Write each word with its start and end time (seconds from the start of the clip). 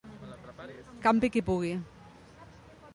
Campi 1.05 1.31
qui 1.37 1.45
pugui. 1.51 1.73